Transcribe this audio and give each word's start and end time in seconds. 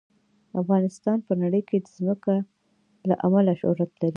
افغانستان 0.61 1.17
په 1.27 1.33
نړۍ 1.41 1.61
کې 1.69 1.77
د 1.81 1.85
ځمکه 1.97 2.35
له 3.09 3.15
امله 3.27 3.53
شهرت 3.61 3.91
لري. 3.99 4.09